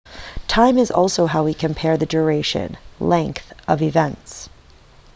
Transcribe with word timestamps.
time 0.47 0.79
is 0.79 0.89
also 0.89 1.27
how 1.27 1.43
we 1.43 1.53
compare 1.53 1.95
the 1.95 2.07
duration 2.07 2.75
length 2.99 3.53
of 3.67 3.83
events 3.83 4.49